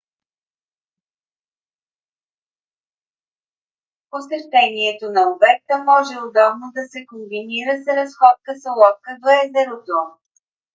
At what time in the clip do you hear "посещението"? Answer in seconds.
4.09-5.11